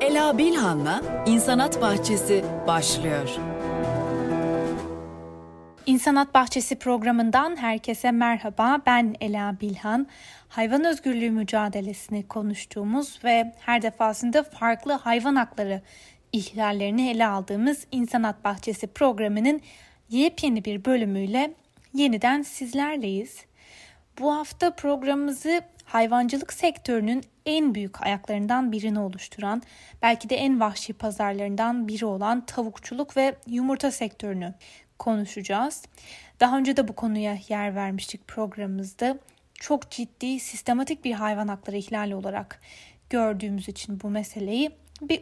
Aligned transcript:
Ela 0.00 0.38
Bilhan'la 0.38 1.24
İnsanat 1.26 1.82
Bahçesi 1.82 2.44
başlıyor. 2.66 3.28
İnsanat 5.86 6.34
Bahçesi 6.34 6.78
programından 6.78 7.56
herkese 7.56 8.10
merhaba. 8.10 8.78
Ben 8.86 9.14
Ela 9.20 9.56
Bilhan. 9.60 10.06
Hayvan 10.48 10.84
özgürlüğü 10.84 11.30
mücadelesini 11.30 12.28
konuştuğumuz 12.28 13.18
ve 13.24 13.54
her 13.60 13.82
defasında 13.82 14.42
farklı 14.42 14.92
hayvan 14.92 15.36
hakları 15.36 15.82
ihlallerini 16.32 17.10
ele 17.10 17.26
aldığımız 17.26 17.86
İnsanat 17.92 18.44
Bahçesi 18.44 18.86
programının 18.86 19.60
yepyeni 20.10 20.64
bir 20.64 20.84
bölümüyle 20.84 21.54
yeniden 21.94 22.42
sizlerleyiz. 22.42 23.44
Bu 24.18 24.36
hafta 24.36 24.70
programımızı 24.70 25.60
hayvancılık 25.92 26.52
sektörünün 26.52 27.22
en 27.46 27.74
büyük 27.74 28.02
ayaklarından 28.02 28.72
birini 28.72 29.00
oluşturan, 29.00 29.62
belki 30.02 30.30
de 30.30 30.36
en 30.36 30.60
vahşi 30.60 30.92
pazarlarından 30.92 31.88
biri 31.88 32.06
olan 32.06 32.46
tavukçuluk 32.46 33.16
ve 33.16 33.34
yumurta 33.46 33.90
sektörünü 33.90 34.54
konuşacağız. 34.98 35.84
Daha 36.40 36.58
önce 36.58 36.76
de 36.76 36.88
bu 36.88 36.92
konuya 36.92 37.38
yer 37.48 37.74
vermiştik 37.74 38.28
programımızda. 38.28 39.18
Çok 39.54 39.90
ciddi, 39.90 40.40
sistematik 40.40 41.04
bir 41.04 41.12
hayvan 41.12 41.48
hakları 41.48 41.76
ihlali 41.76 42.14
olarak 42.14 42.60
gördüğümüz 43.10 43.68
için 43.68 44.00
bu 44.00 44.10
meseleyi 44.10 44.70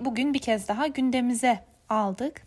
bugün 0.00 0.34
bir 0.34 0.38
kez 0.38 0.69
daha 0.69 0.86
gündemimize 0.86 1.58
aldık. 1.88 2.42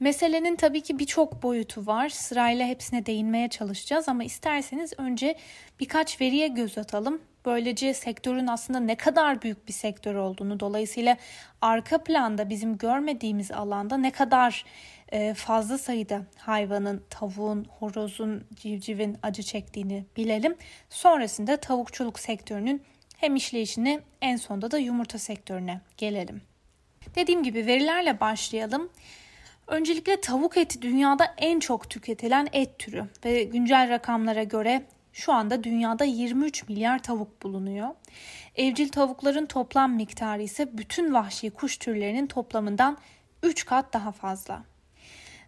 Meselenin 0.00 0.56
tabii 0.56 0.80
ki 0.80 0.98
birçok 0.98 1.42
boyutu 1.42 1.86
var. 1.86 2.08
Sırayla 2.08 2.66
hepsine 2.66 3.06
değinmeye 3.06 3.48
çalışacağız 3.48 4.08
ama 4.08 4.24
isterseniz 4.24 4.92
önce 4.98 5.38
birkaç 5.80 6.20
veriye 6.20 6.48
göz 6.48 6.78
atalım. 6.78 7.20
Böylece 7.44 7.94
sektörün 7.94 8.46
aslında 8.46 8.80
ne 8.80 8.96
kadar 8.96 9.42
büyük 9.42 9.68
bir 9.68 9.72
sektör 9.72 10.14
olduğunu, 10.14 10.60
dolayısıyla 10.60 11.16
arka 11.60 11.98
planda 12.04 12.50
bizim 12.50 12.78
görmediğimiz 12.78 13.50
alanda 13.50 13.96
ne 13.96 14.10
kadar 14.10 14.64
e, 15.12 15.34
fazla 15.34 15.78
sayıda 15.78 16.22
hayvanın, 16.36 17.02
tavuğun, 17.10 17.66
horozun, 17.78 18.44
civcivin 18.54 19.18
acı 19.22 19.42
çektiğini 19.42 20.04
bilelim. 20.16 20.56
Sonrasında 20.90 21.56
tavukçuluk 21.56 22.18
sektörünün 22.18 22.82
hem 23.16 23.36
işleyişine 23.36 24.00
en 24.20 24.36
sonda 24.36 24.70
da 24.70 24.78
yumurta 24.78 25.18
sektörüne 25.18 25.80
gelelim. 25.96 26.42
Dediğim 27.14 27.42
gibi 27.42 27.66
verilerle 27.66 28.20
başlayalım. 28.20 28.90
Öncelikle 29.66 30.20
tavuk 30.20 30.56
eti 30.56 30.82
dünyada 30.82 31.34
en 31.38 31.60
çok 31.60 31.90
tüketilen 31.90 32.48
et 32.52 32.78
türü 32.78 33.04
ve 33.24 33.42
güncel 33.42 33.88
rakamlara 33.88 34.42
göre 34.42 34.82
şu 35.12 35.32
anda 35.32 35.64
dünyada 35.64 36.04
23 36.04 36.68
milyar 36.68 37.02
tavuk 37.02 37.42
bulunuyor. 37.42 37.88
Evcil 38.56 38.88
tavukların 38.88 39.46
toplam 39.46 39.94
miktarı 39.94 40.42
ise 40.42 40.78
bütün 40.78 41.14
vahşi 41.14 41.50
kuş 41.50 41.76
türlerinin 41.76 42.26
toplamından 42.26 42.98
3 43.42 43.66
kat 43.66 43.92
daha 43.92 44.12
fazla. 44.12 44.62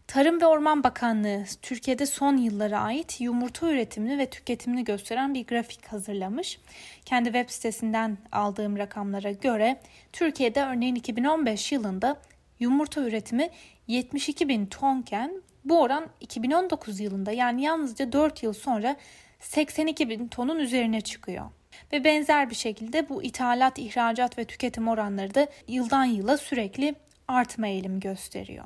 Tarım 0.06 0.40
ve 0.40 0.46
Orman 0.46 0.84
Bakanlığı 0.84 1.44
Türkiye'de 1.62 2.06
son 2.06 2.36
yıllara 2.36 2.80
ait 2.80 3.20
yumurta 3.20 3.70
üretimini 3.70 4.18
ve 4.18 4.30
tüketimini 4.30 4.84
gösteren 4.84 5.34
bir 5.34 5.46
grafik 5.46 5.86
hazırlamış. 5.86 6.60
Kendi 7.04 7.24
web 7.24 7.50
sitesinden 7.50 8.18
aldığım 8.32 8.78
rakamlara 8.78 9.30
göre 9.32 9.80
Türkiye'de 10.12 10.64
örneğin 10.64 10.94
2015 10.94 11.72
yılında 11.72 12.16
yumurta 12.60 13.00
üretimi 13.00 13.50
72 13.86 14.48
bin 14.48 14.66
tonken 14.66 15.42
bu 15.64 15.80
oran 15.80 16.06
2019 16.20 17.00
yılında 17.00 17.32
yani 17.32 17.62
yalnızca 17.62 18.12
4 18.12 18.42
yıl 18.42 18.52
sonra 18.52 18.96
82 19.44 20.08
bin 20.08 20.28
tonun 20.28 20.58
üzerine 20.58 21.00
çıkıyor. 21.00 21.50
Ve 21.92 22.04
benzer 22.04 22.50
bir 22.50 22.54
şekilde 22.54 23.08
bu 23.08 23.22
ithalat, 23.22 23.78
ihracat 23.78 24.38
ve 24.38 24.44
tüketim 24.44 24.88
oranları 24.88 25.34
da 25.34 25.46
yıldan 25.68 26.04
yıla 26.04 26.36
sürekli 26.36 26.94
artma 27.28 27.66
eğilim 27.66 28.00
gösteriyor. 28.00 28.64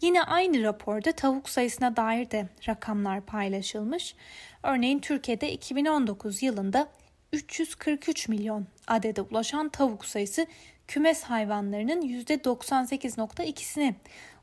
Yine 0.00 0.22
aynı 0.22 0.62
raporda 0.62 1.12
tavuk 1.12 1.48
sayısına 1.48 1.96
dair 1.96 2.30
de 2.30 2.48
rakamlar 2.68 3.20
paylaşılmış. 3.20 4.14
Örneğin 4.62 4.98
Türkiye'de 4.98 5.52
2019 5.52 6.42
yılında 6.42 6.88
343 7.32 8.28
milyon 8.28 8.66
adede 8.86 9.22
ulaşan 9.22 9.68
tavuk 9.68 10.04
sayısı 10.04 10.46
kümes 10.88 11.22
hayvanlarının 11.22 12.02
%98.2'sini 12.02 13.94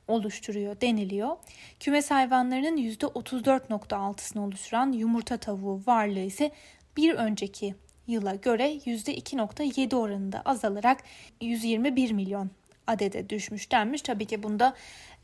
oluşturuyor 0.07 0.81
deniliyor. 0.81 1.38
Kümes 1.79 2.11
hayvanlarının 2.11 2.77
%34.6'sını 2.77 4.39
oluşturan 4.39 4.91
yumurta 4.91 5.38
tavuğu 5.38 5.81
varlığı 5.88 6.19
ise 6.19 6.51
bir 6.97 7.13
önceki 7.13 7.75
yıla 8.07 8.35
göre 8.35 8.73
%2.7 8.73 9.95
oranında 9.95 10.41
azalarak 10.45 11.03
121 11.41 12.11
milyon 12.11 12.49
adede 12.88 13.29
düşmüş 13.29 13.71
denmiş. 13.71 14.01
Tabii 14.01 14.25
ki 14.25 14.43
bunda 14.43 14.73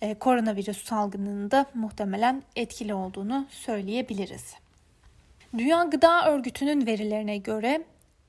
e, 0.01 0.13
koronavirüs 0.13 0.83
salgınının 0.83 1.51
da 1.51 1.65
muhtemelen 1.73 2.43
etkili 2.55 2.93
olduğunu 2.93 3.47
söyleyebiliriz. 3.49 4.55
Dünya 5.57 5.83
Gıda 5.83 6.31
Örgütü'nün 6.31 6.85
verilerine 6.85 7.37
göre 7.37 7.83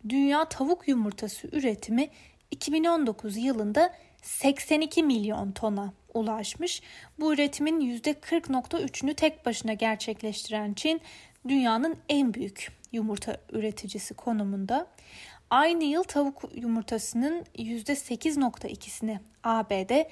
dünya 0.09 0.45
tavuk 0.45 0.89
yumurtası 0.89 1.49
üretimi 1.53 2.09
2019 2.51 3.37
yılında 3.37 3.95
82 4.23 5.03
milyon 5.03 5.53
tona 5.53 5.93
ulaşmış. 6.15 6.83
Bu 7.21 7.35
üretimin 7.35 7.81
%40.3'ünü 7.81 9.15
tek 9.15 9.47
başına 9.47 9.73
gerçekleştiren 9.73 10.75
Çin 10.75 11.01
dünyanın 11.49 11.97
en 12.09 12.35
büyük 12.35 12.73
yumurta 12.93 13.37
üreticisi 13.53 14.15
konumunda. 14.15 14.87
Aynı 15.51 15.85
yıl 15.85 16.03
tavuk 16.03 16.43
yumurtasının 16.55 17.45
%8.2'sini 17.59 19.19
ABD, 19.45 20.05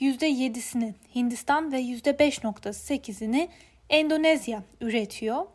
%7'sini 0.00 0.94
Hindistan 1.14 1.72
ve 1.72 1.80
%5.8'ini 1.80 3.48
Endonezya 3.90 4.62
üretiyor. 4.80 5.46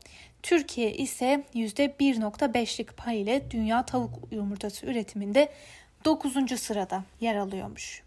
Türkiye 0.43 0.93
ise 0.93 1.43
%1.5'lik 1.55 2.97
pay 2.97 3.21
ile 3.21 3.51
dünya 3.51 3.85
tavuk 3.85 4.31
yumurtası 4.31 4.85
üretiminde 4.85 5.49
9. 6.05 6.59
sırada 6.59 7.03
yer 7.21 7.35
alıyormuş. 7.35 8.03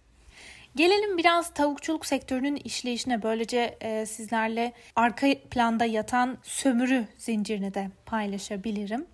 Gelelim 0.77 1.19
biraz 1.19 1.55
tavukçuluk 1.55 2.07
sektörünün 2.07 2.57
işleyişine 2.57 3.23
böylece 3.23 3.77
e, 3.81 4.07
sizlerle 4.07 4.73
arka 4.97 5.27
planda 5.51 5.85
yatan 5.85 6.39
sömürü 6.43 7.07
zincirini 7.19 7.75
de 7.75 7.91
paylaşabilirim. 8.07 9.07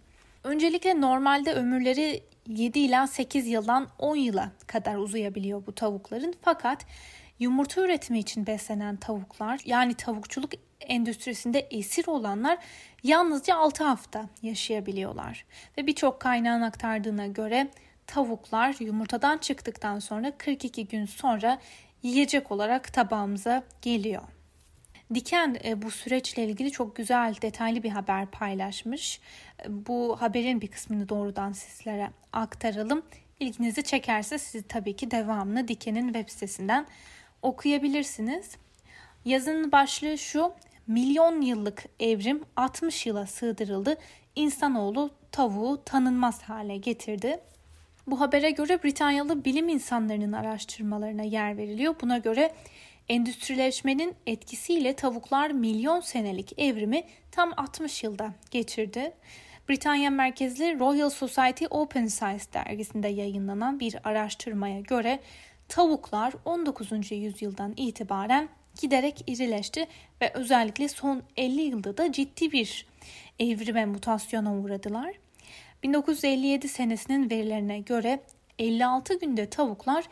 Öncelikle 0.44 1.00
normalde 1.00 1.52
ömürleri 1.52 2.22
7 2.48 2.78
ila 2.78 3.06
8 3.06 3.46
yıldan 3.46 3.88
10 3.98 4.16
yıla 4.16 4.50
kadar 4.66 4.96
uzayabiliyor 4.96 5.66
bu 5.66 5.74
tavukların. 5.74 6.34
Fakat 6.42 6.86
yumurta 7.38 7.80
üretimi 7.80 8.18
için 8.18 8.46
beslenen 8.46 8.96
tavuklar 8.96 9.60
yani 9.64 9.94
tavukçuluk 9.94 10.50
endüstrisinde 10.80 11.60
esir 11.70 12.06
olanlar 12.06 12.58
yalnızca 13.02 13.56
6 13.56 13.84
hafta 13.84 14.28
yaşayabiliyorlar. 14.42 15.44
Ve 15.78 15.86
birçok 15.86 16.20
kaynağın 16.20 16.62
aktardığına 16.62 17.26
göre 17.26 17.68
tavuklar 18.12 18.76
yumurtadan 18.80 19.38
çıktıktan 19.38 19.98
sonra 19.98 20.32
42 20.38 20.88
gün 20.88 21.06
sonra 21.06 21.58
yiyecek 22.02 22.52
olarak 22.52 22.92
tabağımıza 22.92 23.62
geliyor. 23.82 24.22
Diken 25.14 25.56
e, 25.64 25.82
bu 25.82 25.90
süreçle 25.90 26.44
ilgili 26.44 26.70
çok 26.70 26.96
güzel, 26.96 27.34
detaylı 27.42 27.82
bir 27.82 27.90
haber 27.90 28.26
paylaşmış. 28.26 29.20
E, 29.64 29.86
bu 29.86 30.16
haberin 30.20 30.60
bir 30.60 30.68
kısmını 30.68 31.08
doğrudan 31.08 31.52
sizlere 31.52 32.10
aktaralım. 32.32 33.02
İlginizi 33.40 33.82
çekerse 33.82 34.38
siz 34.38 34.64
tabii 34.68 34.96
ki 34.96 35.10
devamını 35.10 35.68
Diken'in 35.68 36.06
web 36.12 36.28
sitesinden 36.28 36.86
okuyabilirsiniz. 37.42 38.56
Yazının 39.24 39.72
başlığı 39.72 40.18
şu. 40.18 40.52
Milyon 40.86 41.40
yıllık 41.40 41.84
evrim 42.00 42.44
60 42.56 43.06
yıla 43.06 43.26
sığdırıldı. 43.26 43.98
İnsanoğlu 44.36 45.10
tavuğu 45.30 45.82
tanınmaz 45.84 46.42
hale 46.42 46.76
getirdi. 46.76 47.40
Bu 48.06 48.20
habere 48.20 48.50
göre 48.50 48.82
Britanyalı 48.82 49.44
bilim 49.44 49.68
insanlarının 49.68 50.32
araştırmalarına 50.32 51.22
yer 51.22 51.56
veriliyor. 51.56 51.94
Buna 52.02 52.18
göre 52.18 52.52
endüstrileşmenin 53.08 54.14
etkisiyle 54.26 54.92
tavuklar 54.96 55.50
milyon 55.50 56.00
senelik 56.00 56.58
evrimi 56.58 57.04
tam 57.30 57.52
60 57.56 58.02
yılda 58.04 58.34
geçirdi. 58.50 59.12
Britanya 59.68 60.10
merkezli 60.10 60.78
Royal 60.78 61.10
Society 61.10 61.64
Open 61.70 62.06
Science 62.06 62.44
dergisinde 62.52 63.08
yayınlanan 63.08 63.80
bir 63.80 63.96
araştırmaya 64.04 64.80
göre 64.80 65.20
tavuklar 65.68 66.34
19. 66.44 67.12
yüzyıldan 67.12 67.74
itibaren 67.76 68.48
giderek 68.80 69.24
irileşti 69.26 69.86
ve 70.22 70.30
özellikle 70.34 70.88
son 70.88 71.22
50 71.36 71.60
yılda 71.60 71.96
da 71.96 72.12
ciddi 72.12 72.52
bir 72.52 72.86
evrime 73.38 73.86
mutasyona 73.86 74.54
uğradılar. 74.54 75.21
1957 75.82 76.68
senesinin 76.68 77.30
verilerine 77.30 77.80
göre 77.80 78.20
56 78.58 79.18
günde 79.18 79.50
tavuklar 79.50 80.04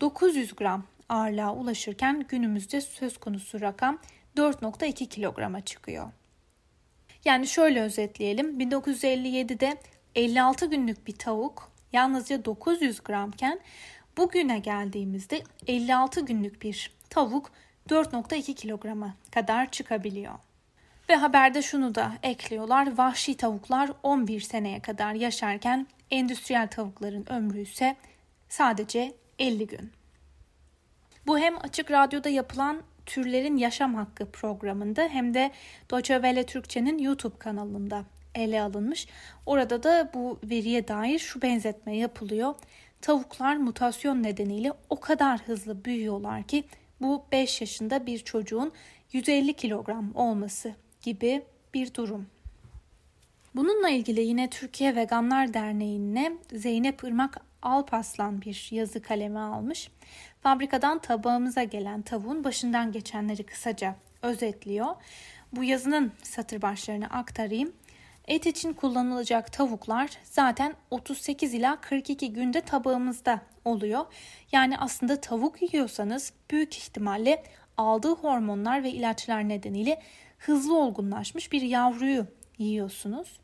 900 0.00 0.56
gram 0.56 0.84
ağırlığa 1.08 1.54
ulaşırken 1.54 2.26
günümüzde 2.28 2.80
söz 2.80 3.18
konusu 3.18 3.60
rakam 3.60 3.98
4.2 4.36 5.08
kilograma 5.08 5.60
çıkıyor. 5.60 6.10
Yani 7.24 7.46
şöyle 7.46 7.82
özetleyelim. 7.82 8.60
1957'de 8.60 9.76
56 10.14 10.66
günlük 10.66 11.06
bir 11.06 11.16
tavuk 11.16 11.72
yalnızca 11.92 12.44
900 12.44 13.00
gramken 13.00 13.60
Bugüne 14.16 14.58
geldiğimizde 14.58 15.42
56 15.66 16.20
günlük 16.20 16.62
bir 16.62 16.90
tavuk 17.10 17.50
4.2 17.88 18.54
kilograma 18.54 19.14
kadar 19.30 19.70
çıkabiliyor. 19.70 20.34
Ve 21.08 21.16
haberde 21.16 21.62
şunu 21.62 21.94
da 21.94 22.12
ekliyorlar. 22.22 22.96
Vahşi 22.96 23.36
tavuklar 23.36 23.90
11 24.02 24.40
seneye 24.40 24.80
kadar 24.80 25.14
yaşarken 25.14 25.86
endüstriyel 26.10 26.68
tavukların 26.68 27.32
ömrü 27.32 27.60
ise 27.60 27.96
sadece 28.48 29.12
50 29.38 29.66
gün. 29.66 29.92
Bu 31.26 31.38
hem 31.38 31.58
açık 31.58 31.90
radyoda 31.90 32.28
yapılan 32.28 32.82
Türlerin 33.06 33.56
Yaşam 33.56 33.94
Hakkı 33.94 34.30
programında 34.30 35.02
hem 35.02 35.34
de 35.34 35.50
Deutsche 35.90 36.14
Welle 36.14 36.46
Türkçe'nin 36.46 36.98
YouTube 36.98 37.38
kanalında 37.38 38.04
ele 38.34 38.62
alınmış. 38.62 39.06
Orada 39.46 39.82
da 39.82 40.10
bu 40.14 40.38
veriye 40.44 40.88
dair 40.88 41.18
şu 41.18 41.42
benzetme 41.42 41.96
yapılıyor. 41.96 42.54
Tavuklar 43.00 43.56
mutasyon 43.56 44.22
nedeniyle 44.22 44.72
o 44.90 45.00
kadar 45.00 45.40
hızlı 45.40 45.84
büyüyorlar 45.84 46.42
ki 46.42 46.64
bu 47.00 47.24
5 47.32 47.60
yaşında 47.60 48.06
bir 48.06 48.18
çocuğun 48.18 48.72
150 49.12 49.54
kilogram 49.54 50.12
olması 50.14 50.74
gibi 51.02 51.42
bir 51.74 51.94
durum. 51.94 52.26
Bununla 53.54 53.88
ilgili 53.88 54.20
yine 54.20 54.50
Türkiye 54.50 54.96
Veganlar 54.96 55.54
Derneği'ne 55.54 56.32
Zeynep 56.52 57.04
Irmak 57.04 57.36
Alpaslan 57.62 58.42
bir 58.42 58.68
yazı 58.70 59.02
kalemi 59.02 59.38
almış. 59.38 59.90
Fabrikadan 60.42 60.98
tabağımıza 60.98 61.62
gelen 61.62 62.02
tavuğun 62.02 62.44
başından 62.44 62.92
geçenleri 62.92 63.42
kısaca 63.42 63.96
özetliyor. 64.22 64.86
Bu 65.52 65.64
yazının 65.64 66.12
satır 66.22 66.62
başlarını 66.62 67.06
aktarayım. 67.06 67.72
Et 68.28 68.46
için 68.46 68.72
kullanılacak 68.72 69.52
tavuklar 69.52 70.10
zaten 70.24 70.74
38 70.90 71.54
ila 71.54 71.80
42 71.80 72.32
günde 72.32 72.60
tabağımızda 72.60 73.40
oluyor. 73.64 74.04
Yani 74.52 74.78
aslında 74.78 75.20
tavuk 75.20 75.62
yiyorsanız 75.62 76.32
büyük 76.50 76.76
ihtimalle 76.76 77.44
aldığı 77.76 78.14
hormonlar 78.14 78.82
ve 78.82 78.90
ilaçlar 78.90 79.48
nedeniyle 79.48 80.02
hızlı 80.38 80.78
olgunlaşmış 80.78 81.52
bir 81.52 81.62
yavruyu 81.62 82.26
yiyorsunuz. 82.58 83.40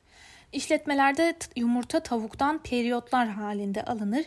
İşletmelerde 0.52 1.36
yumurta 1.56 2.00
tavuktan 2.00 2.62
periyotlar 2.62 3.28
halinde 3.28 3.84
alınır. 3.84 4.24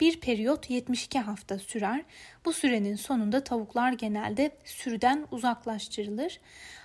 Bir 0.00 0.20
periyot 0.20 0.70
72 0.70 1.18
hafta 1.18 1.58
sürer. 1.58 2.02
Bu 2.44 2.52
sürenin 2.52 2.96
sonunda 2.96 3.44
tavuklar 3.44 3.92
genelde 3.92 4.50
sürüden 4.64 5.26
uzaklaştırılır. 5.30 6.40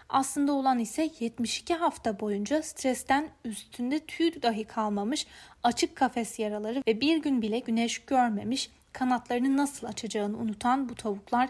Aslında 0.09 0.53
olan 0.53 0.79
ise 0.79 1.09
72 1.19 1.73
hafta 1.73 2.19
boyunca 2.19 2.61
stresten 2.61 3.29
üstünde 3.45 3.99
tüy 3.99 4.41
dahi 4.41 4.63
kalmamış 4.63 5.27
açık 5.63 5.95
kafes 5.95 6.39
yaraları 6.39 6.83
ve 6.87 7.01
bir 7.01 7.17
gün 7.17 7.41
bile 7.41 7.59
güneş 7.59 7.99
görmemiş 7.99 8.69
kanatlarını 8.93 9.57
nasıl 9.57 9.87
açacağını 9.87 10.37
unutan 10.37 10.89
bu 10.89 10.95
tavuklar 10.95 11.49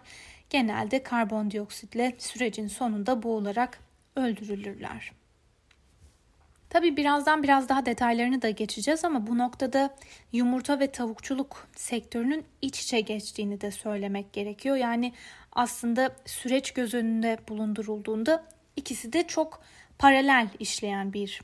genelde 0.50 1.04
karbondioksitle 1.04 2.16
sürecin 2.18 2.68
sonunda 2.68 3.24
boğularak 3.24 3.80
öldürülürler. 4.16 5.12
Tabi 6.70 6.98
birazdan 6.98 7.44
biraz 7.44 7.70
daha 7.70 7.86
detaylarını 7.86 8.42
da 8.42 8.50
geçeceğiz 8.50 9.06
ama 9.06 9.28
bu 9.28 9.38
noktada 9.38 9.96
yumurta 10.32 10.80
ve 10.80 10.92
tavukçuluk 10.92 11.68
sektörünün 11.76 12.46
iç 12.62 12.82
içe 12.82 13.00
geçtiğini 13.00 13.62
de 13.62 13.72
söylemek 13.72 14.34
gerekiyor. 14.34 14.76
Yani 14.76 15.14
aslında 15.52 16.16
süreç 16.26 16.72
göz 16.72 16.94
önünde 16.94 17.38
bulundurulduğunda 17.50 18.46
ikisi 18.76 19.14
de 19.14 19.28
çok 19.28 19.62
paralel 20.00 20.50
işleyen 20.60 21.14
bir 21.14 21.42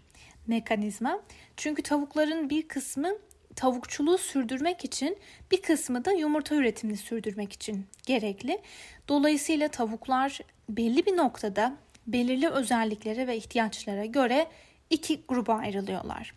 mekanizma. 0.48 1.20
Çünkü 1.58 1.84
tavukların 1.84 2.50
bir 2.50 2.68
kısmı 2.68 3.10
tavukçuluğu 3.56 4.18
sürdürmek 4.18 4.86
için 4.86 5.18
bir 5.52 5.62
kısmı 5.62 6.06
da 6.06 6.12
yumurta 6.12 6.56
üretimini 6.56 6.98
sürdürmek 6.98 7.54
için 7.54 7.86
gerekli. 8.06 8.62
Dolayısıyla 9.08 9.68
tavuklar 9.68 10.40
belli 10.70 11.06
bir 11.06 11.18
noktada 11.18 11.76
belirli 12.08 12.50
özelliklere 12.50 13.28
ve 13.28 13.38
ihtiyaçlara 13.38 14.06
göre 14.06 14.48
iki 14.90 15.22
gruba 15.28 15.54
ayrılıyorlar. 15.54 16.34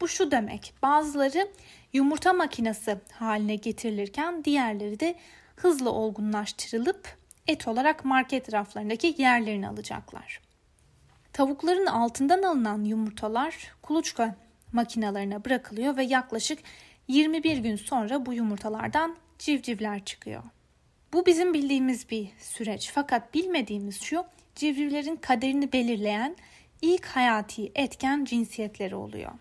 Bu 0.00 0.08
şu 0.08 0.30
demek, 0.30 0.74
bazıları 0.82 1.48
yumurta 1.92 2.32
makinesi 2.32 2.98
haline 3.12 3.56
getirilirken 3.56 4.44
diğerleri 4.44 5.00
de 5.00 5.14
hızlı 5.56 5.92
olgunlaştırılıp 5.92 7.16
et 7.46 7.68
olarak 7.68 8.04
market 8.04 8.52
raflarındaki 8.52 9.14
yerlerini 9.18 9.68
alacaklar. 9.68 10.40
Tavukların 11.32 11.86
altından 11.86 12.42
alınan 12.42 12.84
yumurtalar 12.84 13.72
kuluçka 13.82 14.36
makinalarına 14.72 15.44
bırakılıyor 15.44 15.96
ve 15.96 16.02
yaklaşık 16.02 16.58
21 17.08 17.58
gün 17.58 17.76
sonra 17.76 18.26
bu 18.26 18.32
yumurtalardan 18.32 19.16
civcivler 19.38 20.04
çıkıyor. 20.04 20.42
Bu 21.12 21.26
bizim 21.26 21.54
bildiğimiz 21.54 22.10
bir 22.10 22.28
süreç 22.38 22.90
fakat 22.94 23.34
bilmediğimiz 23.34 24.02
şu 24.02 24.24
civcivlerin 24.54 25.16
kaderini 25.16 25.72
belirleyen 25.72 26.36
ilk 26.82 27.06
hayati 27.06 27.72
etken 27.74 28.24
cinsiyetleri 28.24 28.94
oluyor. 28.94 29.32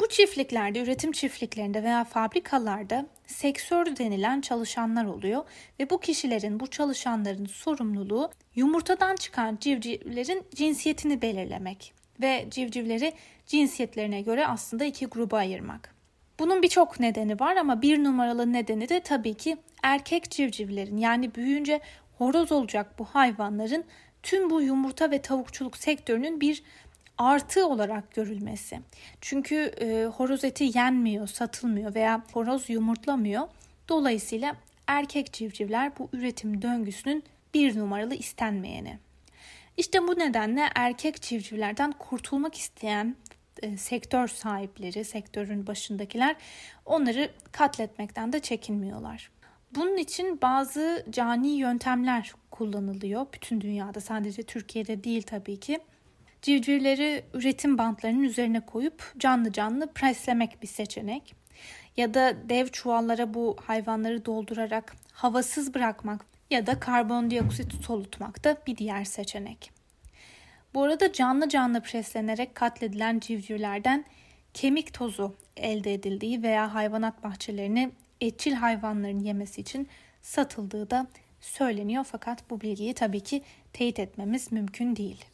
Bu 0.00 0.08
çiftliklerde, 0.08 0.80
üretim 0.80 1.12
çiftliklerinde 1.12 1.82
veya 1.82 2.04
fabrikalarda 2.04 3.06
seksör 3.26 3.96
denilen 3.96 4.40
çalışanlar 4.40 5.04
oluyor 5.04 5.44
ve 5.80 5.90
bu 5.90 6.00
kişilerin, 6.00 6.60
bu 6.60 6.66
çalışanların 6.66 7.46
sorumluluğu 7.46 8.30
yumurtadan 8.54 9.16
çıkan 9.16 9.58
civcivlerin 9.60 10.46
cinsiyetini 10.54 11.22
belirlemek 11.22 11.94
ve 12.20 12.46
civcivleri 12.50 13.12
cinsiyetlerine 13.48 14.20
göre 14.20 14.46
aslında 14.46 14.84
iki 14.84 15.06
gruba 15.06 15.36
ayırmak. 15.36 15.94
Bunun 16.38 16.62
birçok 16.62 17.00
nedeni 17.00 17.40
var 17.40 17.56
ama 17.56 17.82
bir 17.82 18.04
numaralı 18.04 18.52
nedeni 18.52 18.88
de 18.88 19.00
tabii 19.00 19.34
ki 19.34 19.56
erkek 19.82 20.30
civcivlerin 20.30 20.96
yani 20.96 21.34
büyüyünce 21.34 21.80
horoz 22.18 22.52
olacak 22.52 22.98
bu 22.98 23.04
hayvanların 23.04 23.84
tüm 24.22 24.50
bu 24.50 24.62
yumurta 24.62 25.10
ve 25.10 25.22
tavukçuluk 25.22 25.76
sektörünün 25.76 26.40
bir 26.40 26.62
artı 27.18 27.66
olarak 27.66 28.14
görülmesi. 28.14 28.80
Çünkü 29.20 29.56
e, 29.56 30.04
horoz 30.04 30.44
eti 30.44 30.78
yenmiyor, 30.78 31.26
satılmıyor 31.26 31.94
veya 31.94 32.22
horoz 32.32 32.70
yumurtlamıyor. 32.70 33.48
Dolayısıyla 33.88 34.56
erkek 34.86 35.32
civcivler 35.32 35.92
bu 35.98 36.08
üretim 36.12 36.62
döngüsünün 36.62 37.24
bir 37.54 37.78
numaralı 37.78 38.14
istenmeyeni. 38.14 38.98
İşte 39.76 40.08
bu 40.08 40.18
nedenle 40.18 40.68
erkek 40.74 41.22
civcivlerden 41.22 41.92
kurtulmak 41.92 42.54
isteyen 42.54 43.16
e, 43.62 43.76
sektör 43.76 44.28
sahipleri, 44.28 45.04
sektörün 45.04 45.66
başındakiler 45.66 46.36
onları 46.86 47.30
katletmekten 47.52 48.32
de 48.32 48.40
çekinmiyorlar. 48.40 49.30
Bunun 49.74 49.96
için 49.96 50.40
bazı 50.42 51.06
cani 51.10 51.48
yöntemler 51.48 52.32
kullanılıyor 52.50 53.26
bütün 53.32 53.60
dünyada 53.60 54.00
sadece 54.00 54.42
Türkiye'de 54.42 55.04
değil 55.04 55.22
tabii 55.22 55.60
ki. 55.60 55.78
Civcivleri 56.42 57.24
üretim 57.34 57.78
bantlarının 57.78 58.22
üzerine 58.22 58.66
koyup 58.66 59.12
canlı 59.18 59.52
canlı 59.52 59.92
preslemek 59.92 60.62
bir 60.62 60.66
seçenek. 60.66 61.34
Ya 61.96 62.14
da 62.14 62.48
dev 62.48 62.66
çuvallara 62.66 63.34
bu 63.34 63.56
hayvanları 63.66 64.24
doldurarak 64.24 64.96
havasız 65.12 65.74
bırakmak 65.74 66.26
ya 66.50 66.66
da 66.66 66.80
karbondioksit 66.80 67.72
solutmak 67.72 68.44
da 68.44 68.56
bir 68.66 68.76
diğer 68.76 69.04
seçenek. 69.04 69.77
Bu 70.74 70.82
arada 70.82 71.12
canlı 71.12 71.48
canlı 71.48 71.80
preslenerek 71.80 72.54
katledilen 72.54 73.20
civcivlerden 73.20 74.04
kemik 74.54 74.94
tozu 74.94 75.36
elde 75.56 75.94
edildiği 75.94 76.42
veya 76.42 76.74
hayvanat 76.74 77.22
bahçelerini 77.22 77.90
etçil 78.20 78.52
hayvanların 78.52 79.20
yemesi 79.20 79.60
için 79.60 79.88
satıldığı 80.22 80.90
da 80.90 81.06
söyleniyor 81.40 82.04
fakat 82.04 82.50
bu 82.50 82.60
bilgiyi 82.60 82.94
tabii 82.94 83.20
ki 83.20 83.42
teyit 83.72 83.98
etmemiz 83.98 84.52
mümkün 84.52 84.96
değil. 84.96 85.24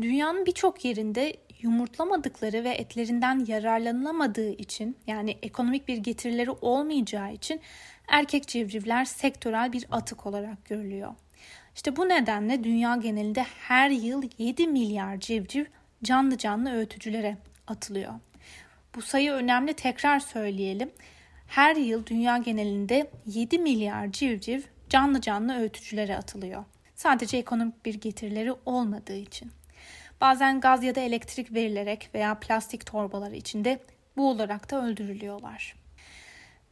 Dünyanın 0.00 0.46
birçok 0.46 0.84
yerinde 0.84 1.36
yumurtlamadıkları 1.62 2.64
ve 2.64 2.70
etlerinden 2.70 3.44
yararlanılamadığı 3.48 4.50
için 4.50 4.96
yani 5.06 5.38
ekonomik 5.42 5.88
bir 5.88 5.96
getirileri 5.96 6.50
olmayacağı 6.50 7.32
için 7.32 7.60
erkek 8.08 8.48
civcivler 8.48 9.04
sektörel 9.04 9.72
bir 9.72 9.86
atık 9.90 10.26
olarak 10.26 10.64
görülüyor. 10.64 11.14
İşte 11.78 11.96
bu 11.96 12.08
nedenle 12.08 12.64
dünya 12.64 12.96
genelinde 12.96 13.42
her 13.42 13.90
yıl 13.90 14.22
7 14.38 14.66
milyar 14.66 15.20
civciv 15.20 15.64
canlı 16.02 16.38
canlı 16.38 16.72
öğütücülere 16.72 17.36
atılıyor. 17.66 18.14
Bu 18.94 19.02
sayı 19.02 19.32
önemli 19.32 19.74
tekrar 19.74 20.20
söyleyelim. 20.20 20.90
Her 21.46 21.76
yıl 21.76 22.06
dünya 22.06 22.38
genelinde 22.38 23.10
7 23.26 23.58
milyar 23.58 24.12
civciv 24.12 24.60
canlı 24.88 25.20
canlı 25.20 25.60
öğütücülere 25.60 26.16
atılıyor. 26.16 26.64
Sadece 26.94 27.36
ekonomik 27.36 27.86
bir 27.86 27.94
getirileri 27.94 28.52
olmadığı 28.66 29.16
için. 29.16 29.50
Bazen 30.20 30.60
gaz 30.60 30.84
ya 30.84 30.94
da 30.94 31.00
elektrik 31.00 31.54
verilerek 31.54 32.10
veya 32.14 32.34
plastik 32.34 32.86
torbaları 32.86 33.36
içinde 33.36 33.80
bu 34.16 34.30
olarak 34.30 34.70
da 34.70 34.86
öldürülüyorlar. 34.86 35.74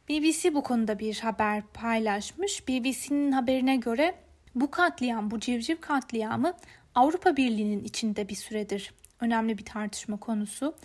BBC 0.09 0.55
bu 0.55 0.63
konuda 0.63 0.99
bir 0.99 1.19
haber 1.19 1.63
paylaşmış. 1.73 2.67
BBC'nin 2.67 3.31
haberine 3.31 3.75
göre 3.75 4.26
bu 4.61 4.71
katliam, 4.71 5.31
bu 5.31 5.39
civciv 5.39 5.75
katliamı 5.81 6.53
Avrupa 6.95 7.37
Birliği'nin 7.37 7.83
içinde 7.83 8.29
bir 8.29 8.35
süredir 8.35 8.93
önemli 9.21 9.57
bir 9.57 9.65
tartışma 9.65 10.17
konusu. 10.17 10.75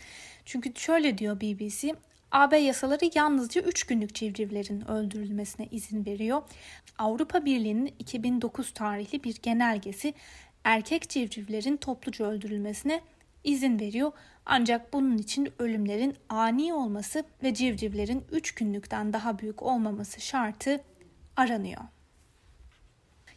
Çünkü 0.45 0.73
şöyle 0.75 1.19
diyor 1.19 1.41
BBC, 1.41 1.95
AB 2.33 2.57
yasaları 2.57 3.11
yalnızca 3.15 3.61
3 3.61 3.85
günlük 3.85 4.15
civcivlerin 4.15 4.89
öldürülmesine 4.91 5.69
izin 5.71 6.07
veriyor. 6.07 6.43
Avrupa 6.99 7.45
Birliği'nin 7.45 7.95
2009 7.99 8.71
tarihli 8.75 9.25
bir 9.25 9.37
genelgesi 9.43 10.15
erkek 10.65 11.09
civcivlerin 11.09 11.77
topluca 11.77 12.27
öldürülmesine 12.27 13.01
izin 13.45 13.81
veriyor. 13.81 14.13
Ancak 14.47 14.93
bunun 14.93 15.19
için 15.19 15.49
ölümlerin 15.59 16.17
ani 16.29 16.75
olması 16.75 17.25
ve 17.43 17.55
civcivlerin 17.55 18.25
3 18.33 18.55
günlükten 18.55 19.13
daha 19.13 19.39
büyük 19.39 19.63
olmaması 19.63 20.21
şartı 20.21 20.81
aranıyor. 21.37 21.83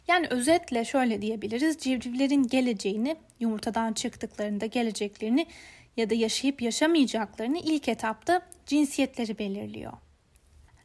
Yani 0.08 0.26
özetle 0.30 0.84
şöyle 0.84 1.22
diyebiliriz. 1.22 1.78
Civcivlerin 1.78 2.42
geleceğini, 2.42 3.16
yumurtadan 3.40 3.92
çıktıklarında 3.92 4.66
geleceklerini 4.66 5.46
ya 5.96 6.10
da 6.10 6.14
yaşayıp 6.14 6.62
yaşamayacaklarını 6.62 7.58
ilk 7.58 7.88
etapta 7.88 8.42
cinsiyetleri 8.66 9.38
belirliyor. 9.38 9.92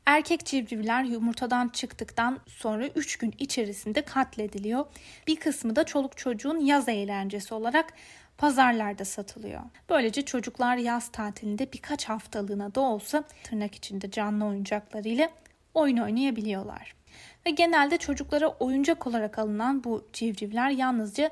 Erkek 0.06 0.46
civcivler 0.46 1.04
yumurtadan 1.04 1.70
çıktıktan 1.70 2.40
sonra 2.48 2.88
3 2.88 3.18
gün 3.18 3.34
içerisinde 3.40 4.01
katlediliyor. 4.01 4.86
Bir 5.28 5.36
kısmı 5.36 5.75
da 5.75 5.84
çoluk 5.84 6.18
çocuğun 6.18 6.60
yaz 6.60 6.90
eğlencesi 6.90 7.54
olarak 7.54 7.94
pazarlarda 8.38 9.06
satılıyor. 9.06 9.62
Böylece 9.90 10.22
çocuklar 10.22 10.78
yaz 10.78 11.12
tatilinde 11.12 11.74
birkaç 11.74 12.06
haftalığına 12.06 12.75
da 12.75 12.82
olsa 12.82 13.24
tırnak 13.44 13.75
içinde 13.75 14.12
canlı 14.12 14.46
oyuncaklarıyla 14.46 15.30
oyun 15.74 15.98
oynayabiliyorlar. 15.98 17.00
Ve 17.46 17.50
genelde 17.50 17.98
çocuklara 17.98 18.48
oyuncak 18.48 19.08
olarak 19.08 19.40
alınan 19.40 19.84
bu 19.84 20.06
civcivler 20.14 20.70
yalnızca 20.70 21.32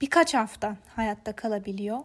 birkaç 0.00 0.34
hafta 0.34 0.76
hayatta 0.96 1.32
kalabiliyor. 1.32 1.98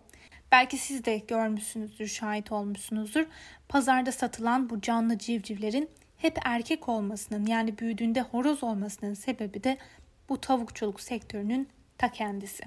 Belki 0.51 0.77
siz 0.77 1.05
de 1.05 1.17
görmüşsünüzdür, 1.17 2.07
şahit 2.07 2.51
olmuşsunuzdur. 2.51 3.25
Pazarda 3.69 4.11
satılan 4.11 4.69
bu 4.69 4.81
canlı 4.81 5.17
civcivlerin 5.17 5.89
hep 6.17 6.37
erkek 6.45 6.89
olmasının 6.89 7.45
yani 7.45 7.77
büyüdüğünde 7.77 8.21
horoz 8.21 8.63
olmasının 8.63 9.13
sebebi 9.13 9.63
de 9.63 9.77
bu 10.29 10.41
tavukçuluk 10.41 11.01
sektörünün 11.01 11.69
ta 11.97 12.11
kendisi. 12.11 12.63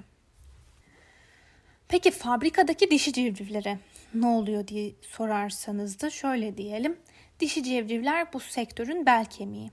Peki 1.87 2.11
fabrikadaki 2.11 2.91
dişi 2.91 3.13
civcivlere 3.13 3.77
ne 4.13 4.27
oluyor 4.27 4.67
diye 4.67 4.91
sorarsanız 5.01 6.01
da 6.01 6.09
şöyle 6.09 6.57
diyelim. 6.57 6.97
Dişi 7.39 7.63
civcivler 7.63 8.33
bu 8.33 8.39
sektörün 8.39 9.05
bel 9.05 9.25
kemiği. 9.25 9.71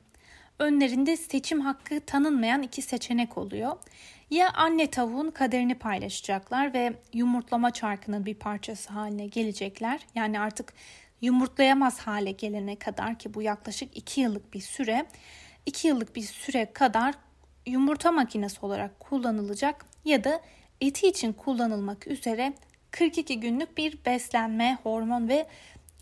Önlerinde 0.62 1.16
seçim 1.16 1.61
hakkı 1.61 2.00
tanınmayan 2.00 2.62
iki 2.62 2.83
seçenek 2.83 3.38
oluyor. 3.38 3.76
Ya 4.31 4.50
anne 4.54 4.87
tavuğun 4.87 5.31
kaderini 5.31 5.75
paylaşacaklar 5.75 6.75
ve 6.75 6.92
yumurtlama 7.12 7.71
çarkının 7.71 8.26
bir 8.26 8.35
parçası 8.35 8.92
haline 8.92 9.26
gelecekler. 9.26 10.00
Yani 10.14 10.40
artık 10.40 10.73
yumurtlayamaz 11.21 12.00
hale 12.00 12.31
gelene 12.31 12.76
kadar 12.76 13.19
ki 13.19 13.35
bu 13.35 13.42
yaklaşık 13.42 13.97
2 13.97 14.21
yıllık 14.21 14.54
bir 14.54 14.61
süre. 14.61 15.07
2 15.66 15.88
yıllık 15.88 16.16
bir 16.16 16.23
süre 16.23 16.73
kadar 16.73 17.14
yumurta 17.66 18.12
makinesi 18.12 18.66
olarak 18.66 19.00
kullanılacak 19.00 19.87
ya 20.04 20.25
da 20.25 20.40
eti 20.81 21.09
için 21.09 21.33
kullanılmak 21.33 22.07
üzere 22.07 22.52
42 22.90 23.40
günlük 23.40 23.78
bir 23.78 23.99
beslenme, 24.07 24.78
hormon 24.83 25.28
ve 25.28 25.47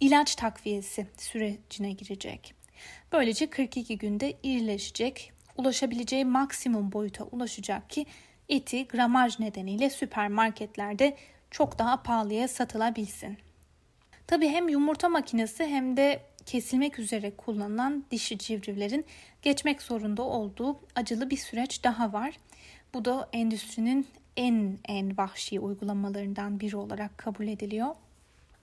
ilaç 0.01 0.35
takviyesi 0.35 1.07
sürecine 1.19 1.93
girecek. 1.93 2.60
Böylece 3.13 3.51
42 3.51 3.99
günde 3.99 4.37
irileşecek, 4.43 5.33
ulaşabileceği 5.57 6.25
maksimum 6.25 6.93
boyuta 6.93 7.25
ulaşacak 7.25 7.91
ki 7.91 8.07
eti 8.49 8.89
gramaj 8.89 9.39
nedeniyle 9.39 9.91
süpermarketlerde 9.91 11.17
çok 11.51 11.79
daha 11.79 12.03
pahalıya 12.03 12.49
satılabilsin. 12.49 13.39
Tabi 14.27 14.49
hem 14.49 14.69
yumurta 14.69 15.09
makinesi 15.09 15.67
hem 15.67 15.97
de 15.97 16.23
kesilmek 16.47 16.99
üzere 16.99 17.37
kullanılan 17.37 18.05
dişi 18.11 18.39
civcivlerin 18.39 19.05
geçmek 19.43 19.83
zorunda 19.83 20.23
olduğu 20.23 20.81
acılı 20.95 21.31
bir 21.31 21.37
süreç 21.37 21.85
daha 21.85 22.13
var. 22.13 22.35
Bu 22.95 23.05
da 23.05 23.29
endüstrinin 23.33 24.07
en 24.37 24.79
en 24.89 25.19
vahşi 25.19 25.61
uygulamalarından 25.61 26.61
biri 26.61 26.77
olarak 26.77 27.19
kabul 27.19 27.47
ediliyor. 27.47 27.95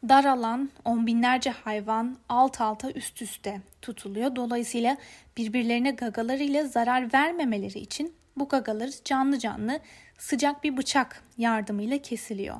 Dar 0.04 0.26
alan 0.26 0.70
on 0.86 1.08
binlerce 1.08 1.50
hayvan 1.50 2.18
alt 2.30 2.62
alta 2.62 2.92
üst 2.92 3.22
üste 3.22 3.62
tutuluyor. 3.82 4.36
Dolayısıyla 4.36 4.98
birbirlerine 5.38 5.92
gagalarıyla 5.92 6.66
zarar 6.66 7.14
vermemeleri 7.14 7.80
için 7.80 8.16
bu 8.36 8.48
gagaları 8.48 8.92
canlı 9.06 9.40
canlı 9.40 9.80
sıcak 10.18 10.64
bir 10.64 10.78
bıçak 10.78 11.24
yardımıyla 11.38 11.98
kesiliyor. 11.98 12.58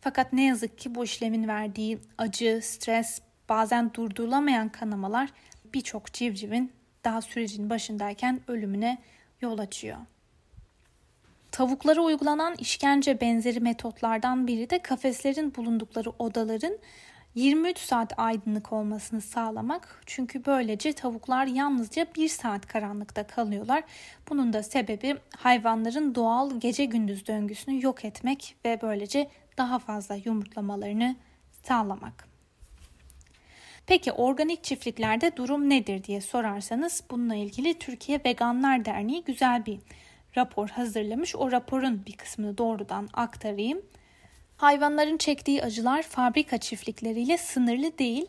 Fakat 0.00 0.32
ne 0.32 0.44
yazık 0.44 0.78
ki 0.78 0.94
bu 0.94 1.04
işlemin 1.04 1.48
verdiği 1.48 1.98
acı, 2.18 2.60
stres, 2.62 3.20
bazen 3.48 3.94
durdurulamayan 3.94 4.68
kanamalar 4.68 5.30
birçok 5.74 6.12
civcivin 6.12 6.72
daha 7.04 7.22
sürecin 7.22 7.70
başındayken 7.70 8.40
ölümüne 8.48 8.98
yol 9.40 9.58
açıyor. 9.58 9.98
Tavuklara 11.52 12.00
uygulanan 12.00 12.54
işkence 12.58 13.20
benzeri 13.20 13.60
metotlardan 13.60 14.46
biri 14.46 14.70
de 14.70 14.78
kafeslerin 14.78 15.54
bulundukları 15.54 16.10
odaların 16.18 16.78
23 17.34 17.78
saat 17.78 18.12
aydınlık 18.16 18.72
olmasını 18.72 19.20
sağlamak. 19.20 20.02
Çünkü 20.06 20.46
böylece 20.46 20.92
tavuklar 20.92 21.46
yalnızca 21.46 22.06
1 22.16 22.28
saat 22.28 22.66
karanlıkta 22.66 23.26
kalıyorlar. 23.26 23.84
Bunun 24.28 24.52
da 24.52 24.62
sebebi 24.62 25.16
hayvanların 25.36 26.14
doğal 26.14 26.60
gece 26.60 26.84
gündüz 26.84 27.26
döngüsünü 27.26 27.84
yok 27.84 28.04
etmek 28.04 28.56
ve 28.64 28.78
böylece 28.82 29.30
daha 29.58 29.78
fazla 29.78 30.14
yumurtlamalarını 30.14 31.16
sağlamak. 31.62 32.28
Peki 33.86 34.12
organik 34.12 34.64
çiftliklerde 34.64 35.36
durum 35.36 35.70
nedir 35.70 36.04
diye 36.04 36.20
sorarsanız 36.20 37.04
bununla 37.10 37.34
ilgili 37.34 37.78
Türkiye 37.78 38.20
Veganlar 38.24 38.84
Derneği 38.84 39.24
güzel 39.24 39.66
bir 39.66 39.78
rapor 40.36 40.68
hazırlamış. 40.68 41.36
O 41.36 41.52
raporun 41.52 42.06
bir 42.06 42.12
kısmını 42.12 42.58
doğrudan 42.58 43.08
aktarayım. 43.12 43.82
Hayvanların 44.56 45.18
çektiği 45.18 45.62
acılar 45.62 46.02
fabrika 46.02 46.58
çiftlikleriyle 46.58 47.38
sınırlı 47.38 47.98
değil. 47.98 48.26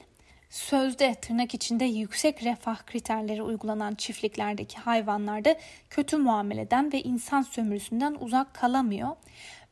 Sözde 0.49 1.15
tırnak 1.21 1.53
içinde 1.53 1.85
yüksek 1.85 2.43
refah 2.43 2.85
kriterleri 2.85 3.43
uygulanan 3.43 3.95
çiftliklerdeki 3.95 4.77
hayvanlarda 4.77 5.55
kötü 5.89 6.17
muameleden 6.17 6.93
ve 6.93 7.01
insan 7.01 7.41
sömürüsünden 7.41 8.17
uzak 8.19 8.53
kalamıyor. 8.53 9.15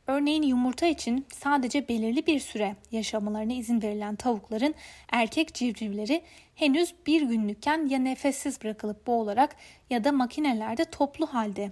Örneğin 0.06 0.42
yumurta 0.42 0.86
için 0.86 1.26
sadece 1.34 1.88
belirli 1.88 2.26
bir 2.26 2.40
süre 2.40 2.76
yaşamalarına 2.90 3.52
izin 3.52 3.82
verilen 3.82 4.16
tavukların 4.16 4.74
erkek 5.12 5.54
civcivleri 5.54 6.22
henüz 6.54 6.94
bir 7.06 7.22
günlükken 7.22 7.86
ya 7.86 7.98
nefessiz 7.98 8.62
bırakılıp 8.62 9.06
boğularak 9.06 9.56
ya 9.90 10.04
da 10.04 10.12
makinelerde 10.12 10.84
toplu 10.84 11.26
halde 11.26 11.70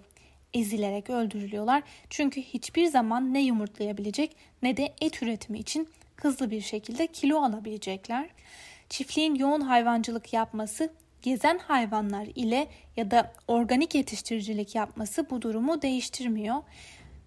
ezilerek 0.59 1.11
öldürülüyorlar. 1.11 1.83
Çünkü 2.11 2.43
hiçbir 2.43 2.87
zaman 2.87 3.35
ne 3.35 3.43
yumurtlayabilecek 3.43 4.37
ne 4.63 4.77
de 4.77 4.95
et 5.01 5.23
üretimi 5.23 5.59
için 5.59 5.89
hızlı 6.17 6.51
bir 6.51 6.61
şekilde 6.61 7.07
kilo 7.07 7.43
alabilecekler. 7.43 8.29
Çiftliğin 8.89 9.35
yoğun 9.35 9.61
hayvancılık 9.61 10.33
yapması 10.33 10.93
gezen 11.23 11.59
hayvanlar 11.59 12.27
ile 12.35 12.69
ya 12.97 13.11
da 13.11 13.33
organik 13.49 13.95
yetiştiricilik 13.95 14.75
yapması 14.75 15.31
bu 15.31 15.43
durumu 15.43 15.83
değiştirmiyor. 15.83 16.63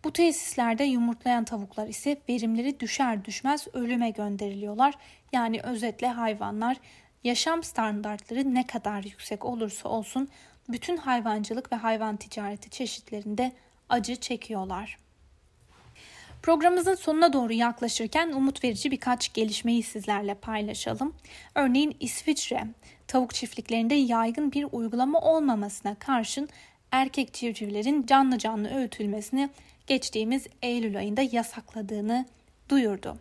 Bu 0.03 0.13
tesislerde 0.13 0.83
yumurtlayan 0.83 1.43
tavuklar 1.43 1.88
ise 1.88 2.17
verimleri 2.29 2.79
düşer 2.79 3.25
düşmez 3.25 3.67
ölüme 3.74 4.09
gönderiliyorlar. 4.09 4.93
Yani 5.33 5.62
özetle 5.62 6.07
hayvanlar 6.07 6.77
yaşam 7.24 7.63
standartları 7.63 8.55
ne 8.55 8.67
kadar 8.67 9.03
yüksek 9.03 9.45
olursa 9.45 9.89
olsun 9.89 10.29
bütün 10.70 10.98
hayvancılık 10.98 11.72
ve 11.72 11.76
hayvan 11.76 12.18
ticareti 12.18 12.70
çeşitlerinde 12.70 13.52
acı 13.90 14.16
çekiyorlar. 14.16 14.98
Programımızın 16.42 16.96
sonuna 16.96 17.34
doğru 17.34 17.54
yaklaşırken 17.54 18.32
umut 18.32 18.64
verici 18.64 18.92
birkaç 18.92 19.34
gelişmeyi 19.34 19.84
sizlerle 19.84 20.34
paylaşalım. 20.34 21.14
Örneğin 21.56 21.98
İsviçre 22.00 22.68
tavuk 23.08 23.34
çiftliklerinde 23.34 23.96
yaygın 23.96 24.52
bir 24.52 24.68
uygulama 24.72 25.20
olmamasına 25.20 25.96
karşın 25.96 26.50
erkek 26.92 27.34
civcivlerin 27.34 28.06
canlı 28.06 28.38
canlı 28.38 28.76
öğütülmesini 28.76 29.50
geçtiğimiz 29.88 30.48
Eylül 30.62 30.98
ayında 30.98 31.22
yasakladığını 31.32 32.26
duyurdu. 32.70 33.18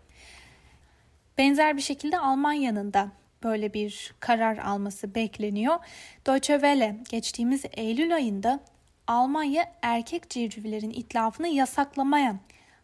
Benzer 1.38 1.76
bir 1.76 1.83
şekilde 1.83 2.19
Almanya'nın 2.19 2.93
da 2.93 3.09
böyle 3.42 3.75
bir 3.75 4.14
karar 4.21 4.59
alması 4.59 5.14
bekleniyor. 5.14 5.78
Deutsche 6.26 6.54
Welle 6.54 6.97
geçtiğimiz 7.11 7.64
Eylül 7.73 8.14
ayında 8.14 8.61
Almanya 9.07 9.73
erkek 9.83 10.30
civcivlerin 10.30 10.90
itlafını 10.90 11.49
yasaklamaya 11.49 12.37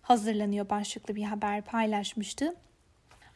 hazırlanıyor 0.02 0.70
başlıklı 0.70 1.14
bir 1.16 1.23
haber 1.23 1.62
paylaşmıştı. 1.62 2.54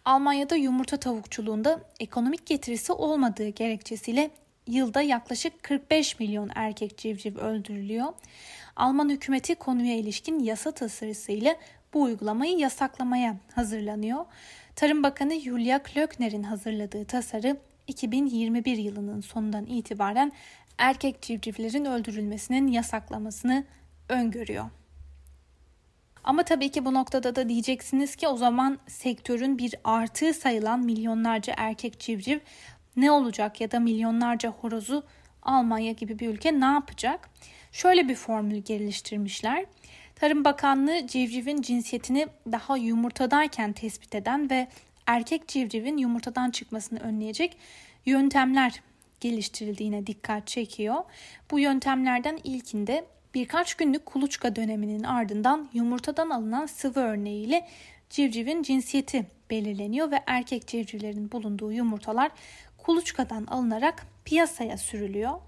Almanya'da 0.04 0.56
yumurta 0.56 0.96
tavukçuluğunda 0.96 1.80
ekonomik 2.00 2.46
getirisi 2.46 2.92
olmadığı 2.92 3.48
gerekçesiyle 3.48 4.30
yılda 4.66 5.02
yaklaşık 5.02 5.62
45 5.62 6.20
milyon 6.20 6.50
erkek 6.54 6.98
civciv 6.98 7.38
öldürülüyor. 7.38 8.12
Alman 8.76 9.08
hükümeti 9.08 9.54
konuya 9.54 9.96
ilişkin 9.96 10.38
yasa 10.40 10.70
tasarısıyla 10.70 11.56
bu 11.94 12.02
uygulamayı 12.02 12.58
yasaklamaya 12.58 13.36
hazırlanıyor. 13.54 14.24
Tarım 14.76 15.02
Bakanı 15.02 15.40
Julia 15.40 15.82
Klöckner'in 15.82 16.42
hazırladığı 16.42 17.04
tasarı 17.04 17.56
2021 17.86 18.76
yılının 18.76 19.20
sonundan 19.20 19.66
itibaren 19.66 20.32
erkek 20.78 21.22
civcivlerin 21.22 21.84
öldürülmesinin 21.84 22.66
yasaklamasını 22.66 23.64
öngörüyor. 24.08 24.64
Ama 26.24 26.42
tabii 26.42 26.70
ki 26.70 26.84
bu 26.84 26.94
noktada 26.94 27.36
da 27.36 27.48
diyeceksiniz 27.48 28.16
ki 28.16 28.28
o 28.28 28.36
zaman 28.36 28.78
sektörün 28.86 29.58
bir 29.58 29.74
artığı 29.84 30.34
sayılan 30.34 30.80
milyonlarca 30.80 31.54
erkek 31.56 32.00
civciv 32.00 32.38
ne 32.96 33.10
olacak 33.10 33.60
ya 33.60 33.70
da 33.70 33.80
milyonlarca 33.80 34.50
horozu 34.50 35.04
Almanya 35.42 35.92
gibi 35.92 36.18
bir 36.18 36.28
ülke 36.28 36.60
ne 36.60 36.64
yapacak? 36.64 37.30
Şöyle 37.72 38.08
bir 38.08 38.14
formül 38.14 38.56
geliştirmişler. 38.56 39.64
Tarım 40.20 40.44
Bakanlığı 40.44 41.06
civcivin 41.06 41.62
cinsiyetini 41.62 42.26
daha 42.52 42.76
yumurtadayken 42.76 43.72
tespit 43.72 44.14
eden 44.14 44.50
ve 44.50 44.68
erkek 45.06 45.48
civcivin 45.48 45.96
yumurtadan 45.96 46.50
çıkmasını 46.50 47.00
önleyecek 47.00 47.56
yöntemler 48.06 48.82
geliştirildiğine 49.20 50.06
dikkat 50.06 50.46
çekiyor. 50.46 50.96
Bu 51.50 51.58
yöntemlerden 51.58 52.38
ilkinde 52.44 53.04
birkaç 53.34 53.74
günlük 53.74 54.06
kuluçka 54.06 54.56
döneminin 54.56 55.02
ardından 55.02 55.68
yumurtadan 55.72 56.30
alınan 56.30 56.66
sıvı 56.66 57.00
örneğiyle 57.00 57.68
civcivin 58.10 58.62
cinsiyeti 58.62 59.26
belirleniyor 59.50 60.10
ve 60.10 60.22
erkek 60.26 60.66
civcivlerin 60.66 61.32
bulunduğu 61.32 61.72
yumurtalar 61.72 62.30
kuluçkadan 62.78 63.46
alınarak 63.46 64.06
piyasaya 64.24 64.78
sürülüyor. 64.78 65.40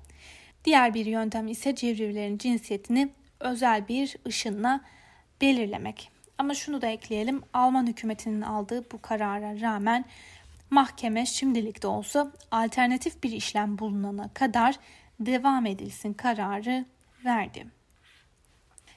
Diğer 0.64 0.94
bir 0.94 1.06
yöntem 1.06 1.48
ise 1.48 1.74
civcivlerin 1.74 2.38
cinsiyetini 2.38 3.08
özel 3.40 3.88
bir 3.88 4.16
ışınla 4.26 4.80
belirlemek. 5.40 6.10
Ama 6.38 6.54
şunu 6.54 6.82
da 6.82 6.86
ekleyelim. 6.86 7.42
Alman 7.54 7.86
hükümetinin 7.86 8.40
aldığı 8.40 8.90
bu 8.90 9.02
karara 9.02 9.60
rağmen 9.60 10.04
mahkeme 10.70 11.26
şimdilik 11.26 11.82
de 11.82 11.86
olsa 11.86 12.32
alternatif 12.50 13.22
bir 13.22 13.32
işlem 13.32 13.78
bulunana 13.78 14.28
kadar 14.34 14.78
devam 15.20 15.66
edilsin 15.66 16.12
kararı 16.12 16.84
verdi. 17.24 17.66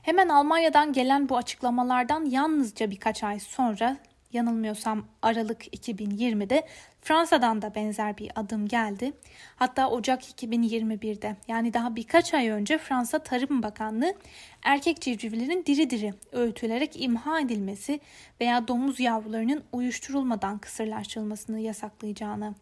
Hemen 0.02 0.30
Almanya'dan 0.30 0.94
gelen 0.94 1.30
bu 1.30 1.38
açıklamalardan 1.38 2.26
yalnızca 2.26 2.92
birkaç 2.92 3.24
ay 3.24 3.40
sonra 3.40 3.98
yanılmıyorsam 4.34 5.06
Aralık 5.22 5.68
2020'de 5.68 6.68
Fransa'dan 7.02 7.62
da 7.62 7.76
benzer 7.76 8.18
bir 8.18 8.32
adım 8.36 8.68
geldi. 8.68 9.14
Hatta 9.56 9.90
Ocak 9.90 10.24
2021'de 10.24 11.36
yani 11.48 11.74
daha 11.74 11.96
birkaç 11.96 12.34
ay 12.34 12.50
önce 12.50 12.78
Fransa 12.78 13.20
Tarım 13.20 13.64
Bakanlığı 13.64 14.14
erkek 14.64 15.02
civcivlerin 15.02 15.64
diri 15.66 15.90
diri 15.90 16.14
öğütülerek 16.32 17.02
imha 17.02 17.40
edilmesi 17.40 18.00
veya 18.42 18.68
domuz 18.68 19.00
yavrularının 19.00 19.64
uyuşturulmadan 19.72 20.58
kısırlaştırılmasını 20.58 21.60
yasaklayacağını 21.60 22.56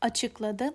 açıkladı. 0.00 0.74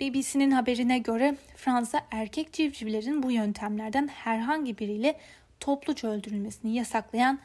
BBC'nin 0.00 0.50
haberine 0.50 0.98
göre 0.98 1.36
Fransa 1.56 2.00
erkek 2.10 2.52
civcivlerin 2.52 3.22
bu 3.22 3.30
yöntemlerden 3.32 4.08
herhangi 4.08 4.78
biriyle 4.78 5.20
topluca 5.60 6.08
öldürülmesini 6.08 6.74
yasaklayan 6.74 7.38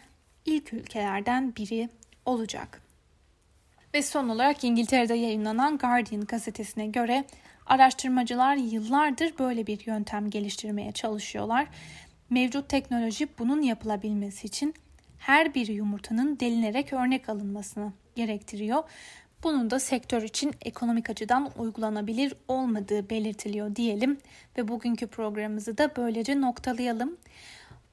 ilk 0.45 0.73
ülkelerden 0.73 1.55
biri 1.55 1.89
olacak. 2.25 2.81
Ve 3.93 4.01
son 4.01 4.29
olarak 4.29 4.63
İngiltere'de 4.63 5.13
yayınlanan 5.13 5.77
Guardian 5.77 6.25
gazetesine 6.25 6.87
göre 6.87 7.25
araştırmacılar 7.65 8.55
yıllardır 8.55 9.33
böyle 9.39 9.67
bir 9.67 9.85
yöntem 9.85 10.29
geliştirmeye 10.29 10.91
çalışıyorlar. 10.91 11.67
Mevcut 12.29 12.69
teknoloji 12.69 13.27
bunun 13.39 13.61
yapılabilmesi 13.61 14.47
için 14.47 14.73
her 15.17 15.53
bir 15.53 15.67
yumurtanın 15.67 16.39
delinerek 16.39 16.93
örnek 16.93 17.29
alınmasını 17.29 17.93
gerektiriyor. 18.15 18.83
Bunun 19.43 19.69
da 19.69 19.79
sektör 19.79 20.21
için 20.21 20.53
ekonomik 20.61 21.09
açıdan 21.09 21.51
uygulanabilir 21.57 22.33
olmadığı 22.47 23.09
belirtiliyor 23.09 23.75
diyelim 23.75 24.17
ve 24.57 24.67
bugünkü 24.67 25.07
programımızı 25.07 25.77
da 25.77 25.95
böylece 25.95 26.41
noktalayalım. 26.41 27.17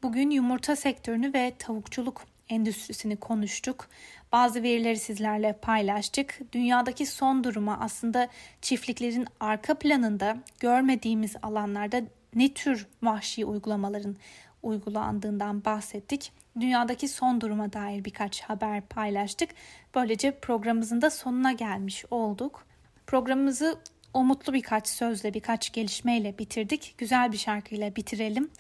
Bugün 0.03 0.31
yumurta 0.31 0.77
sektörünü 0.77 1.33
ve 1.35 1.53
tavukçuluk 1.59 2.23
endüstrisini 2.49 3.17
konuştuk. 3.17 3.89
Bazı 4.33 4.63
verileri 4.63 4.99
sizlerle 4.99 5.53
paylaştık. 5.53 6.41
Dünyadaki 6.53 7.07
son 7.07 7.45
duruma 7.45 7.79
aslında 7.81 8.29
çiftliklerin 8.63 9.27
arka 9.41 9.75
planında 9.75 10.37
görmediğimiz 10.61 11.37
alanlarda 11.43 12.01
ne 12.35 12.55
tür 12.55 12.87
vahşi 13.03 13.45
uygulamaların 13.45 14.17
uygulandığından 14.63 15.65
bahsettik. 15.65 16.33
Dünyadaki 16.61 17.09
son 17.09 17.41
duruma 17.41 17.73
dair 17.73 18.05
birkaç 18.05 18.41
haber 18.41 18.81
paylaştık. 18.81 19.51
Böylece 19.95 20.31
programımızın 20.41 21.03
da 21.03 21.11
sonuna 21.11 21.53
gelmiş 21.53 22.05
olduk. 22.11 22.67
Programımızı 23.07 23.79
umutlu 24.15 24.53
birkaç 24.53 24.89
sözle, 24.89 25.35
birkaç 25.35 25.73
gelişmeyle 25.73 26.39
bitirdik. 26.39 26.95
Güzel 26.99 27.33
bir 27.33 27.39
şarkıyla 27.39 27.97
bitirelim. 27.97 28.51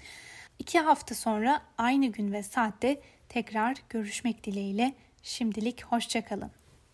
İki 0.58 0.78
hafta 0.78 1.14
sonra 1.14 1.62
aynı 1.78 2.06
gün 2.06 2.32
ve 2.32 2.42
saatte 2.42 3.00
tekrar 3.28 3.76
görüşmek 3.88 4.44
dileğiyle 4.44 4.94
şimdilik 5.22 5.84
hoşçakalın. 5.84 6.57